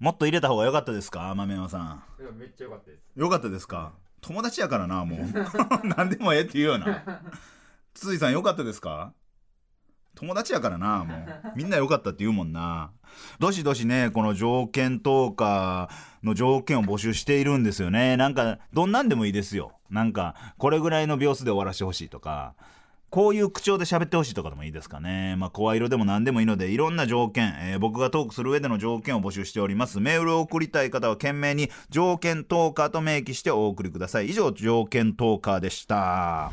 [0.00, 1.32] もっと入れた方が良かったですか？
[1.36, 2.02] 豆山さん。
[2.36, 3.02] めっちゃ良かったです。
[3.14, 3.92] 良かったですか？
[4.20, 5.20] 友達やからなもう。
[5.96, 7.04] 何でもええって言うよな
[7.94, 9.12] 筒井さんよかったですか？
[10.14, 11.52] 友達やからなもう。
[11.56, 12.92] みんな良かったって言うもんな。
[13.38, 15.88] どしどしねこの条件投下
[16.22, 18.16] の条件を募集しているんですよね。
[18.16, 19.72] なんかどんなんでもいいですよ。
[19.90, 22.54] なんかこれぐらいの秒数で終わらせてほしいとか。
[23.12, 25.36] こういう口調で喋ってほしいとかでもいいですかね。
[25.36, 30.00] まあ、声色でも何でもいいので、いろんな条件、えー、僕がトークする上での条件を募集しております。
[30.00, 34.30] メールを送りたい方は懸命に条件トーカーと明記してお送りください。
[34.30, 36.52] 以上、条件トーカーでした。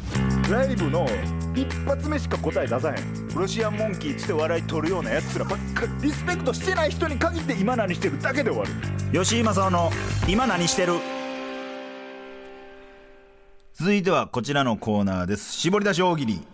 [0.52, 1.08] ライブの
[1.56, 3.30] 一発目しか答え出さへん。
[3.34, 8.19] ロシアンモンキーつって笑い取るようなやつらばっかり、リスペクトしてない人に限って今何してる？
[8.19, 8.72] だけで終わる。
[9.17, 9.91] 吉井正夫の
[10.28, 10.95] 今何してる？
[13.79, 15.53] 続いてはこちらのコーナーです。
[15.53, 16.45] 絞り出し大喜利。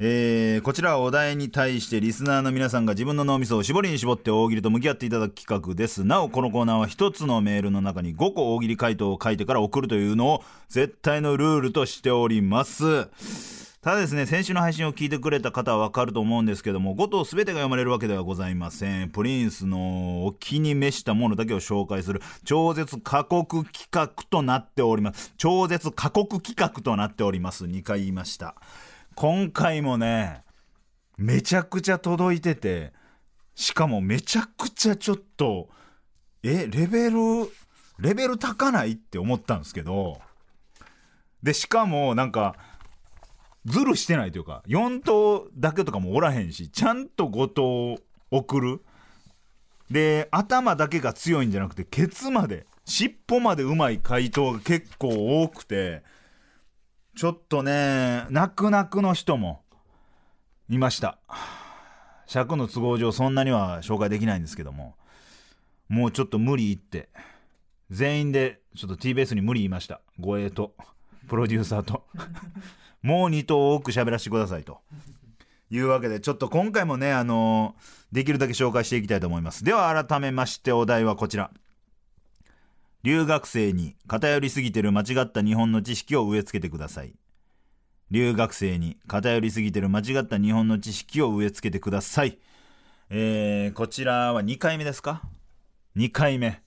[0.00, 6.02] えーこちらはお題に対してリスナーの皆さんが自分の脳みそを絞りに絞って大喜利と向き合っていただく企画です。
[6.02, 13.67] なおこのコーナーは一つのメールの中に5個大喜利回答を書いてから送るというのを絶対のルールとしております。
[13.80, 19.10] ただですね先週の配信を聞いてくれた方は分かると思うんですけども5頭全てが読まれるわけではございません。
[19.10, 25.32] プリンスのお気に召したものだけを紹介する超絶過酷企画となっております。
[25.36, 27.66] 超絶過酷企画となっております。
[27.66, 28.56] 2回言いました。
[29.14, 30.42] 今回もね
[31.16, 32.92] めちゃくちゃ届いてて
[33.54, 35.68] しかもめちゃくちゃちょっと
[36.42, 37.18] えレベル
[38.00, 40.20] レベル高ないって思ったんですけど。
[41.44, 42.56] でしかもなんか
[43.68, 47.98] ズルしてないというか4頭だけとかもおらへんしちゃんと5頭
[48.30, 48.80] 送る。
[49.90, 56.02] で頭だけが強いんじゃなくてケツまで尻尾までうまい回答が結構多くて
[57.16, 59.62] ちょっとね泣く泣くの人も
[60.68, 61.18] いました。
[62.26, 64.96] 尺の都合上そんなには紹介できないんですけども
[65.88, 67.08] もうちょっと無理言って
[67.90, 70.02] 全員でちょっと TBS に無理言いました。
[70.20, 70.74] 護衛と
[71.28, 72.04] プロデューサーと。
[73.02, 74.80] もう2頭多く喋らせてくださいと。
[75.70, 77.74] いうわけでちょっと今回もねあの
[78.10, 79.64] できるだけ紹介していきたいと思います。
[79.64, 81.50] では改めましてお題はこちら。
[83.04, 87.14] 留学生に偏りすぎてる間違った日本の知識を植え付けてください。
[88.10, 92.38] 留学生に偏りすぎてる間違った日本の知識を植え付けてください。
[93.10, 95.22] えー、こちらは2回目ですか
[95.96, 96.62] ？2回目。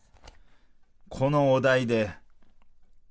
[1.10, 2.12] このお題で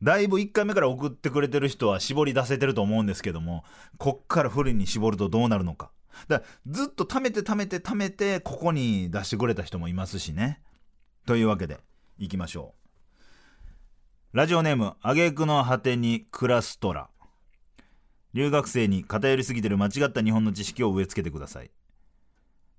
[0.02, 3.64] だいぶ1回目から送ってくれてる人は絞り出せてると思うんですけども
[3.98, 5.90] こっからフルに絞るとどうなるのか。
[6.28, 10.60] だずっと貯めて貯めて貯めてここに出してくれた人もいますしね。
[11.26, 11.78] というわけで
[12.18, 12.74] いきましょ
[14.32, 14.36] う。
[14.36, 17.08] ラジオネームあげくの果てにクラストラ。
[18.32, 21.70] 留学生に偏りすぎてる間違った日本の知識を植え付けてください。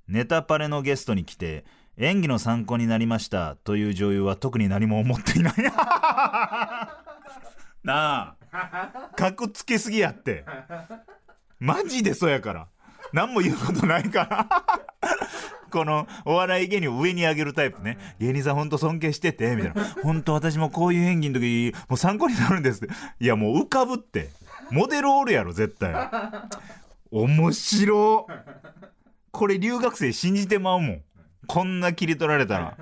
[0.08, 1.66] ネタパレのゲストに来て
[1.98, 5.54] 演技の参考になりましたという女優は特に何も思っていない。
[7.84, 9.10] なあ。
[9.16, 10.46] かっこつけすぎやって。
[11.60, 12.68] マジでそうやから。
[13.14, 14.66] 何も言うことないから。
[15.72, 17.98] このお笑い芸人を上に上げるタイプね。
[18.20, 19.86] 芸人さんほんと尊敬しててみたいな。
[20.04, 22.94] 本当私もこういう演技の時もう参考になるんですって。
[23.20, 24.30] いやもう浮かぶって。
[24.70, 25.94] モデルおるやろ絶対。
[27.10, 28.28] 面白
[29.32, 31.02] これ留学生信じてまうもん。
[31.48, 32.78] こんな切り取られたら。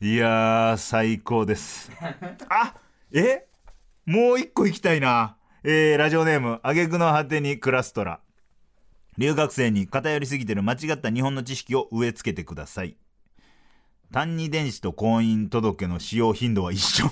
[0.00, 1.90] いやー最高です。
[2.48, 2.74] あ
[3.12, 3.47] え？
[4.08, 5.36] もう一個行きたいな。
[5.64, 8.20] えー、ラジオネームあげくの果てにクラストラ。
[9.18, 12.96] 留学生に偏りすぎてる間違った日本の知識を植え付けてください。
[14.10, 17.10] 単二電子と婚姻届の使用頻度は一緒。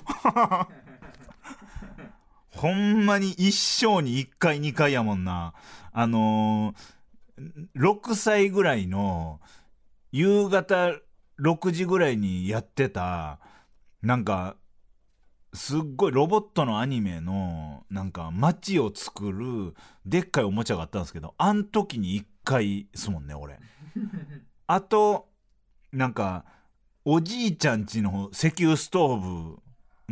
[2.48, 5.52] ほんまに一生に1回2回やもんな。
[5.92, 9.42] あのー、6歳ぐらいの
[10.12, 10.92] 夕方
[11.40, 13.38] 6時ぐらいにやってた
[14.00, 14.56] なんか
[15.56, 23.58] すっごいロボットのアニメのなんか街を作るでっかいおもちゃがあったんですけどあん時に1回ですもんね俺。
[24.68, 25.28] あと
[25.92, 26.44] なんか
[27.04, 29.58] おじいちゃんちの石油ストーブ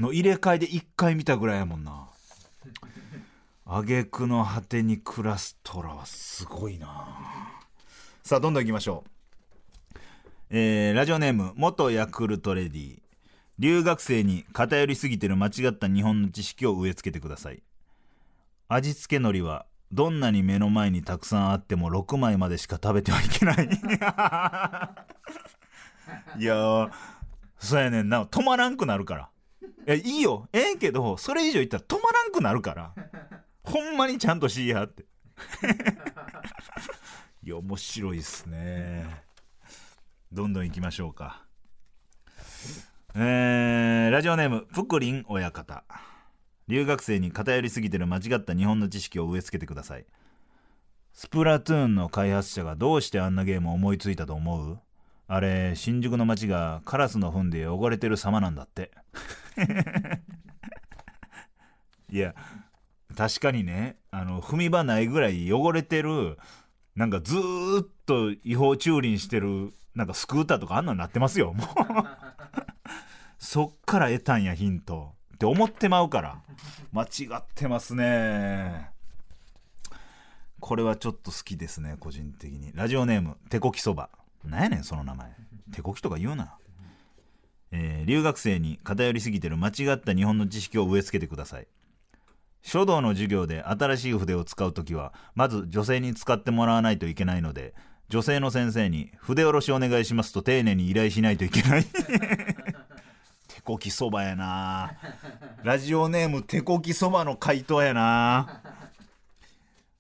[0.01, 2.09] の入れ替えで1回見たぐらいやもんな。
[3.67, 7.19] 挙句の果てにクラストラはすごいな。
[8.23, 9.11] さあどんどんいきましょう。
[10.51, 13.04] えーラジオネーム元ヤクルトレディ
[13.59, 17.63] 留学生に偏りすぎてる間違った日本の知識を植え付けてください。
[18.69, 23.67] 味付け海苔はどんなに目の前にたくさんあっても6枚までしか食べてはいけない。
[26.39, 26.91] いやー
[27.59, 28.25] そうやねんな。
[28.25, 29.31] 止まらんくなるから。
[29.87, 30.49] いやいいよ。
[30.53, 32.93] ええけどそれ以上言ったら止まらんくなるから。
[33.63, 35.05] ほんまにちゃんとしいやって。
[37.45, 39.23] いや面白いっすね。
[40.33, 41.45] どんどん行きましょうか
[43.17, 45.85] えーラジオネームぷくりん親方。
[46.67, 50.07] 留学生に偏りすぎてる間違った日本の知識を植え付けてください。
[51.13, 54.81] スプラトゥーンの開発者がどうしてあんなゲームを思いついたと思う？
[55.29, 58.91] あれ新宿の街がカラスの糞で汚れてる様なんだって。
[62.11, 62.35] いや
[63.17, 63.97] 確かにね。
[64.11, 66.37] あの踏み場ないぐらい汚れてる
[66.97, 67.41] なんかずっ
[68.07, 71.67] と違法駐輪してるなんかスクーターとかあんなになってますよもう。
[73.45, 76.43] そっから得たんやヒントって思ってまうから。
[76.93, 78.91] 間違ってますね。
[80.61, 82.73] これはちょっと好きですね個人的に。
[82.75, 84.09] ラジオネーム手こきそば。
[84.45, 85.31] なんやねんその名前。
[85.73, 86.57] 手こきとか言うな、
[87.71, 91.69] えー留学生に偏りすぎてる間違った日本の知識を植え付けてください。
[92.63, 97.75] 書道の授業で新しい筆を使う時はまず女性に使ってもらわないといけないので
[98.09, 101.87] 女性の先生に筆下ろしお願いしますと丁寧に依頼しないといけない。
[103.65, 104.93] こきそばやな。
[105.63, 108.61] ラジオネーム手こきそばの回答やな。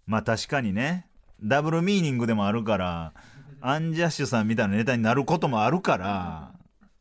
[0.06, 1.06] まあ確かにね。
[1.42, 3.12] ダブルミーニングでもあるから
[3.60, 6.52] アンジャッシュさんみたいなネタになることもあるから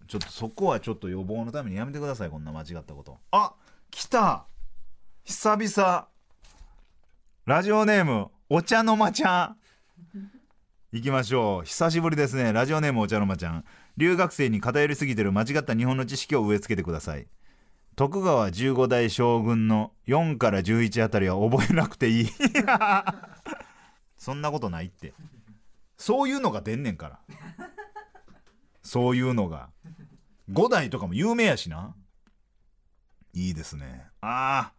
[0.08, 2.30] ちょっとそこはちょっと予防のためにやめてください。
[2.30, 3.20] こんな間違ったこと。
[3.32, 3.54] あ
[3.92, 4.46] 来た。
[5.26, 6.08] 久々。
[7.46, 9.58] ラジオネームお茶の間ちゃん。
[10.94, 11.66] 行きましょう。
[11.66, 12.54] 久しぶりですね。
[12.54, 13.66] ラジオネームお茶の間ちゃん。
[13.98, 17.28] 留学生に偏りすぎてる間違った日本の知識を植え付けてください。
[17.96, 22.30] 徳川15代将軍の4から11あたりは覚えなくていい。
[24.18, 25.14] そんなことないって。
[25.98, 27.20] そういうのが出んねんから。
[28.82, 29.70] そういうのが。
[30.52, 31.96] 5代とかも有名やしな。
[33.34, 34.08] いいですね。
[34.22, 34.74] ああ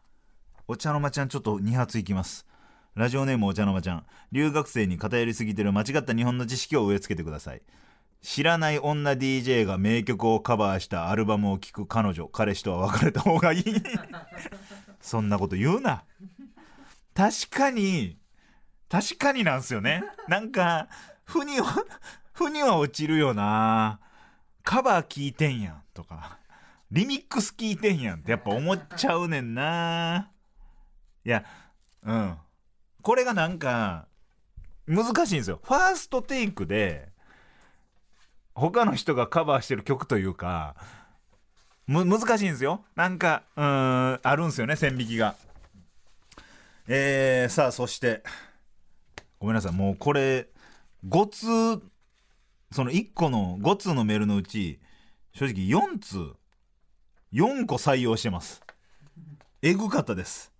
[0.66, 2.46] お茶の間ちゃんちょっと2発いきます。
[2.94, 4.06] ラジオネームお茶の間ちゃん。
[4.32, 7.62] 留学生に偏りすぎてる間違った日本の知識を植え付けてください。
[8.24, 13.64] 知らない女 DJ が名曲をカバーしたアルバムを聴く彼女彼氏とは別れた方がいい。
[15.02, 16.04] そんなこと言うな。
[17.12, 18.16] 確かに
[18.88, 20.02] 確かになんすよね。
[20.26, 20.88] なんか
[21.26, 21.84] 腑には
[22.32, 24.00] 腑には落ちるよな。
[24.62, 25.82] カバー聞いてんやん。
[25.92, 26.38] とか。
[26.90, 30.30] リミックス聞いてんやんってやっぱ思っちゃうねんな。
[31.26, 31.44] いや
[32.02, 32.38] うん。
[33.02, 34.08] これがなんか
[34.86, 35.60] 難しいんですよ。
[35.62, 37.12] ファーストテイクで
[38.54, 40.76] 他の人がカバーしてる曲というか
[41.86, 42.82] む難しいんですよ。
[42.96, 43.64] なんかうん
[44.22, 45.34] あるんですよね線引きが。
[46.86, 48.22] えー、さあそして
[49.38, 49.72] ごめんなさい。
[49.72, 50.48] もうこれ
[51.08, 51.28] 5
[51.78, 51.82] 通
[52.72, 54.80] その1個の5通のメールのうち
[55.32, 56.32] 正直4通
[57.32, 58.62] 4個採用してます。
[59.62, 60.52] えぐかったです。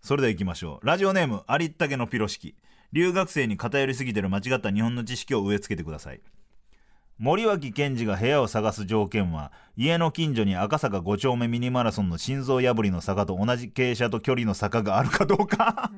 [0.00, 0.86] それでは行きましょう。
[0.86, 2.54] ラジオネームありったけのピロシキ。
[2.92, 6.20] 留学生に偏りすぎてる間違った日本の知識を植え付けてください。
[7.18, 15.92] 森脇健児が部屋を探す条件は家の近所に赤坂5丁目ミニマラソンの心臓破りの坂と同じ傾斜と距離の坂があるかどうか。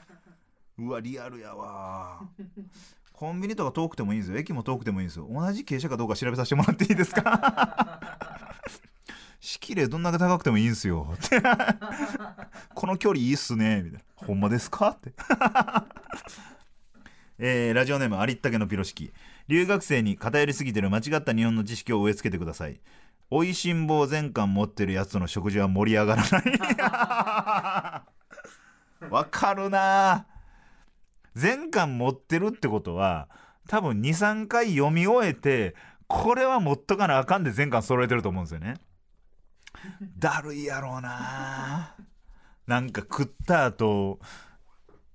[0.78, 2.20] うわリアルやわ。
[3.12, 4.38] コンビニとか遠くてもいいんですよ。
[4.38, 5.26] 駅も遠くてもいいんですよ。
[5.30, 8.00] 同じ傾斜かどうか調べさせてもらっていいですか？
[9.40, 11.14] 式例どんだけ高くてもいいんすよ。
[12.74, 13.82] この距離いいっすね。
[13.82, 14.04] みたいな。
[14.16, 14.88] ほんまですか？
[14.90, 15.12] って。
[17.38, 19.12] えー、ラジオネームありったけのピロシキ
[19.48, 22.80] 留学生に偏りすぎてる間違った日本の知識を植え付けてください。
[23.30, 26.42] おいしん坊全巻持ってるやつとの食事は盛り上がらない。
[29.10, 30.26] わかるな。
[31.34, 33.28] 全巻持ってるってことは
[33.68, 35.74] 多分23回読み終えて
[36.06, 38.74] これは持っとかなあかんで全巻揃えてると思うんですよね。
[40.18, 41.94] だるいやろうな。
[42.66, 44.18] なんか食った後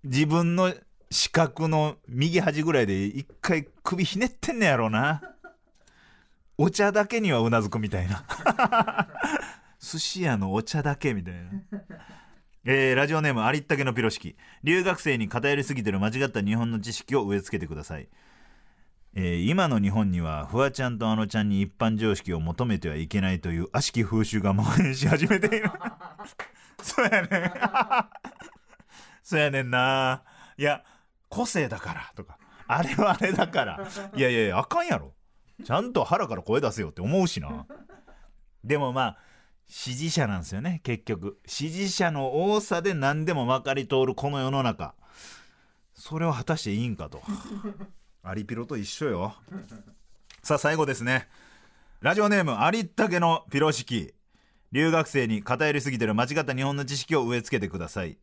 [0.04, 0.74] 自分の
[1.12, 5.22] 四角の右端ぐらいで一回首ひねってんねやろうな。
[6.58, 8.26] お茶だけにはうなずくみたいな。
[9.78, 11.50] 寿司屋のお茶だけみたいな。
[12.64, 14.38] えー、ラジオネームありったけのピロシキ。
[14.64, 18.08] 留学生に偏りすぎてる間違った日本の知識を植え付けてください。
[19.14, 25.70] えー、今の日本にはフワちゃんとあのちゃんに一般常識を求めてはいけないという悪しき風習が蔓延し始めている。
[26.82, 27.52] そうやねん。
[29.22, 30.24] そうやねんな。
[30.58, 30.86] いや
[31.32, 32.38] 個性だからとか。
[32.68, 33.88] あれはあれだから。
[34.16, 35.16] いやいやいやあかんやろ。
[35.66, 37.66] ちゃんと腹から声出せよって思うしな。
[38.64, 39.18] でもまあ
[39.66, 41.40] 支持者なんですよね結局。
[41.48, 44.94] 支持者の多さで何でもまかり通るこの世の中。
[45.94, 47.22] それを果たしていいんかと。
[48.24, 49.36] アリピロと一緒よ。
[50.44, 51.28] さあ最後ですね。
[52.02, 54.14] ラジオネームありったけのピロ式
[54.72, 58.18] 留学生に偏りすぎてる間違った日本の知識を植え付けてください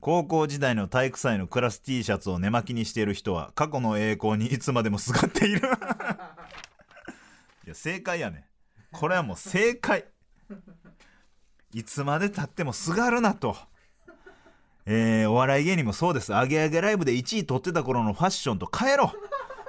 [0.00, 5.60] 高校時代の体育祭のクラス T シャツを寝巻きにしている人は過去の栄光にいつまでもすがっている。
[7.66, 8.46] いや正解やね。
[8.92, 10.04] これはもう正解。
[11.74, 13.56] いつまでたってもすがるなと。
[14.86, 16.34] えー、お笑い芸人もそうです。
[16.34, 19.12] アゲアゲライブで1位取ってた頃のファッションと変えろ。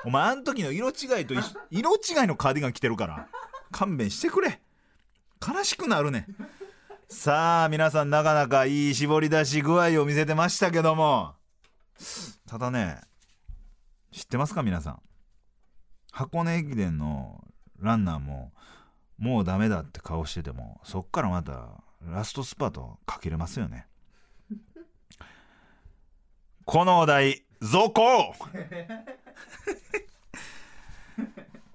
[0.05, 1.34] お前あの時の色違いと
[1.71, 3.28] 色違いのカーディガン着てるから
[3.71, 4.61] 勘弁してくれ。
[5.45, 6.28] 悲しくなるね。
[7.10, 11.36] さあ皆さんなかなかいい絞り出し具合を見せてましたけども。
[12.47, 12.99] ただね
[14.12, 15.01] 知ってますか皆さん。
[16.12, 17.43] 箱根駅伝の
[17.80, 18.51] ランナーも
[19.18, 23.88] もうダメだって顔しててもそっからまたラストスパートかけれますよね。
[26.66, 28.36] このお題続行。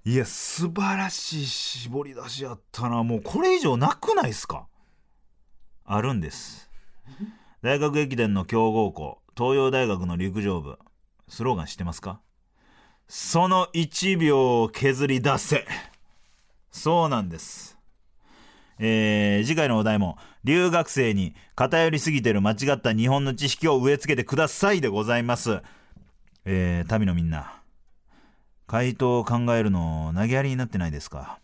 [0.04, 3.02] いや素晴らしい絞り出しやったな。
[3.02, 4.66] もうこれ以上なくないっすか？
[5.84, 6.70] あるんです。
[7.62, 10.78] 大学駅伝の強豪校東洋大学の陸上部
[11.28, 12.20] スローガン知ってますか？
[13.08, 15.66] その1秒を削り出せ。
[16.70, 17.78] そうなんです。
[18.78, 25.62] えー次回のお題も留学生に偏りすぎてる間違った日本の知識を植え付けてくださいでございます。
[26.44, 27.60] えー、旅のみんな
[28.66, 31.38] 回答を考えるの投げやりになってないですか？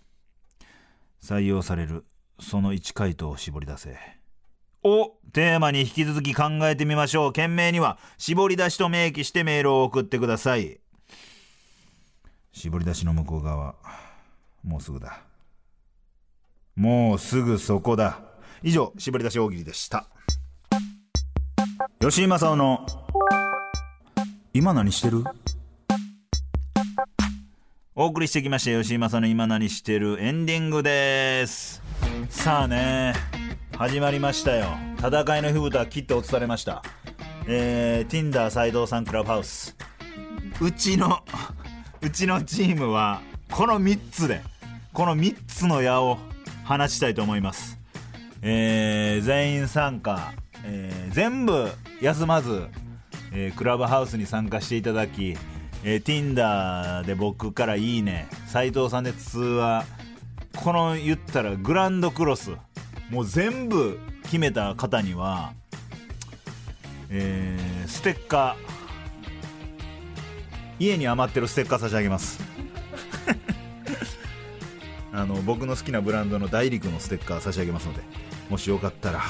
[1.22, 2.04] 採用される
[2.40, 4.17] その1回答を絞り出せ。
[4.84, 7.32] をテーマに引き続き考えてみましょう。
[7.32, 10.80] 件名には絞り出しと明記してメールを送ってください。
[12.52, 13.74] 絞り出しの向こう側
[14.64, 15.20] もうすぐだ。
[16.74, 18.20] もうすぐそこだ。
[18.62, 20.06] 以上絞り出し大喜利でした。
[22.00, 22.86] 吉井正夫の
[24.54, 25.24] 今何してる？
[27.94, 31.82] お送りしてきました吉井正夫の今何してるエンディングです。
[32.30, 33.37] さあね。
[33.78, 34.76] 始まりましたよ。
[34.98, 36.82] 戦いの火蓋切って落とされました。
[37.46, 39.76] えー、Tinder 斎藤さんクラブハウス。
[40.60, 41.20] うちの
[42.02, 43.22] うちのチームは
[43.52, 44.42] この3つで
[44.92, 46.18] この3つの矢を
[46.64, 47.78] 放ちたいと思います。
[48.42, 50.32] えー全員参加、
[50.64, 51.70] えー全部
[52.02, 52.66] 休まず、
[53.30, 55.36] えークラブハウスに参加していただき、
[55.84, 59.84] えー Tinder で僕から「いいね」斉藤さんで通話。
[60.56, 62.50] この言ったらグランドクロス。
[63.10, 65.52] もう全部決めた方には、
[67.10, 68.78] えーステッカー。
[70.78, 72.40] 家に余ってるステッカー差し上げます。
[75.12, 78.02] あの僕の好きなブランドの大陸のステッカー差し上げますので
[78.50, 79.22] もしよかったら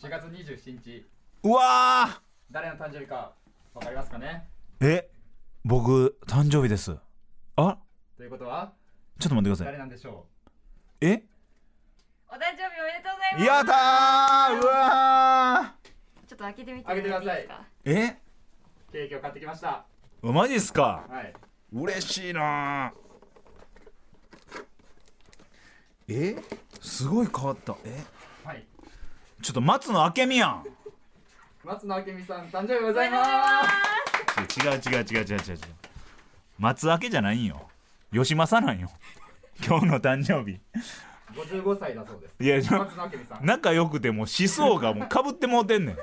[0.00, 1.06] 4月27日
[1.48, 2.20] うわ
[2.50, 3.32] 誰の誕生日か
[3.72, 4.46] わかりますかね？
[4.80, 5.10] ーえ
[5.64, 6.94] 僕誕生日です。
[7.56, 7.78] あ？
[8.18, 8.74] ということは？
[9.18, 9.66] ちょっと待ってください。
[9.68, 10.26] 誰なんでしょ
[11.00, 11.22] え？
[12.28, 13.44] お誕生日おめでとうございます。
[13.46, 14.62] やったー。
[14.62, 15.74] うわ
[16.28, 17.48] ちょっと開けてみて開けてください。
[17.86, 18.04] え？
[18.04, 19.86] うケーキを買ってきました。
[20.20, 21.06] マジっすか？
[21.08, 21.32] はい。
[21.72, 22.92] 嬉しいな
[26.08, 26.36] え？
[26.82, 27.74] すごい変わった。
[27.86, 28.04] え？
[28.44, 28.66] はい。
[29.40, 30.66] ちょっと松野明美やん
[31.68, 33.62] 松野明美さん誕生日ございま
[34.38, 34.58] す。
[34.58, 35.58] 違う違う違う違う違う違う。
[36.58, 37.68] 松明じゃないんよ。
[38.10, 38.90] 吉正なんよ。
[39.62, 40.58] 今日の誕生日。
[41.34, 42.36] 55歳だそうです。
[42.42, 43.44] いや松野明美さん。
[43.44, 45.96] 仲良くてもう思想がもうかぶってもうてんねん。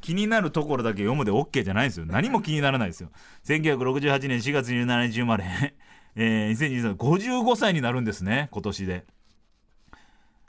[0.00, 2.06] 気になるところだけ読むで OK じゃないんですよ。
[2.06, 3.10] 何も気にならないですよ。
[3.44, 5.44] 1968年4月27日生まれ、
[6.16, 9.04] えー、2023年55歳になるんですね今年で。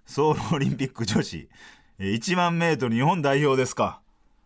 [0.06, 1.38] ソウルオリンピック女子。
[1.38, 4.00] えー1万メートル日本代表ですか。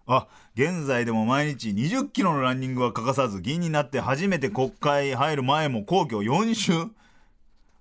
[0.07, 6.73] あ現在でも毎日20キロのランニングは欠かさず議員になって初めて国会入る前も皇居4周。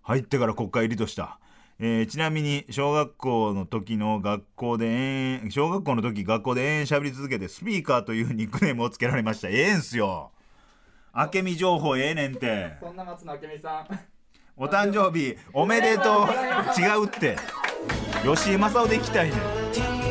[0.02, 1.38] 入ってから国会入りとした、
[1.78, 9.48] えーちなみに小学校の時の学校で延々小学校の時学校で延々喋り続けてスピーカーというニックネームをつけられました。
[9.48, 10.32] ええんすよ。
[11.14, 12.74] 明美情報ええねんて。
[12.80, 14.00] そんな松野明美さん。
[14.56, 16.80] お誕生日おめでとう。
[16.80, 17.36] 違うって。
[18.24, 20.01] 吉井正夫で行きたいねん Till